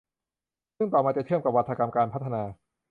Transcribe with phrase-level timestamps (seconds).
[0.77, 2.43] ซึ่งต่อมาจะเชื่อมกับวาทกรรมการพัฒนา